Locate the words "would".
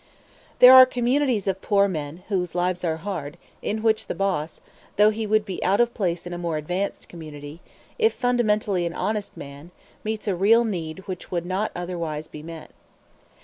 5.27-5.45, 11.29-11.45